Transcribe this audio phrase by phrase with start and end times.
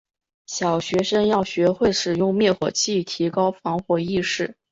[0.47, 4.55] 小学生要学会使用灭火器，提高防火意识。